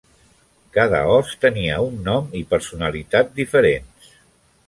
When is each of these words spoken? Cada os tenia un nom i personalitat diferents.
Cada 0.77 1.01
os 1.17 1.33
tenia 1.43 1.75
un 1.89 2.01
nom 2.07 2.33
i 2.41 2.41
personalitat 2.53 3.31
diferents. 3.41 4.11